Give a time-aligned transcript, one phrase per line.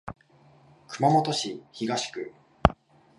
[0.87, 2.33] 熊本市東区